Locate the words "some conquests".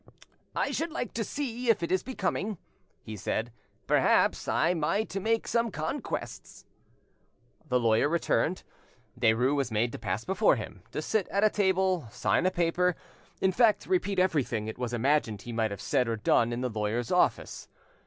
5.47-6.65